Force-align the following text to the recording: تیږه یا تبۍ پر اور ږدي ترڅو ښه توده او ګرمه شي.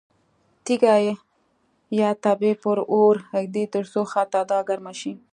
تیږه 0.65 0.95
یا 1.99 2.09
تبۍ 2.23 2.53
پر 2.63 2.77
اور 2.91 3.15
ږدي 3.41 3.63
ترڅو 3.73 4.01
ښه 4.11 4.23
توده 4.31 4.55
او 4.59 4.65
ګرمه 4.69 4.93
شي. 4.99 5.11